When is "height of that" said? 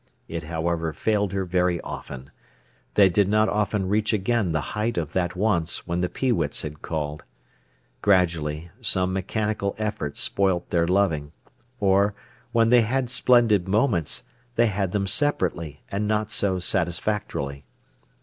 4.73-5.35